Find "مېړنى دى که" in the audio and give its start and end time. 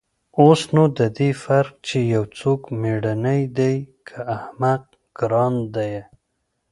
2.81-4.17